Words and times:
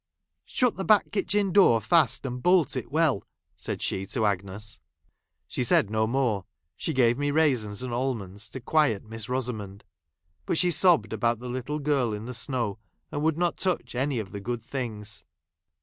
"Shut 0.45 0.77
the 0.77 0.83
back 0.83 1.11
kitchen 1.11 1.51
door 1.51 1.79
fast, 1.79 2.25
and' 2.25 2.41
bolt 2.41 2.75
it 2.75 2.91
well," 2.91 3.23
said 3.55 3.83
she 3.83 4.07
to 4.07 4.25
Agnes. 4.25 4.79
She 5.47 5.63
said 5.63 5.91
no 5.91 6.07
more; 6.07 6.45
she 6.75 6.91
gave 6.91 7.19
me 7.19 7.29
raisins 7.29 7.83
and 7.83 7.93
almonds 7.93 8.49
to 8.49 8.59
quiet 8.59 9.03
Miss 9.05 9.27
Eosamond: 9.27 9.83
but 10.47 10.57
she 10.57 10.71
sobbed' 10.71 11.13
about 11.13 11.37
the 11.37 11.49
little 11.49 11.77
girl 11.77 12.15
in 12.15 12.25
the 12.25 12.33
snow, 12.33 12.79
and 13.11 13.21
would 13.21 13.37
not 13.37 13.57
touch 13.57 13.93
any 13.93 14.17
of 14.17 14.31
the 14.31 14.39
good 14.41 14.63
things. 14.63 15.23